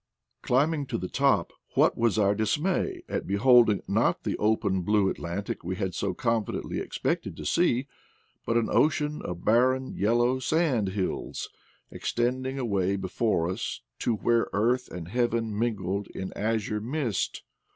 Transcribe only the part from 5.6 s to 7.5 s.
we had so confidently expected to